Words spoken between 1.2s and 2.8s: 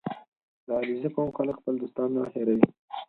خلک خپل دوستان نه هېروي.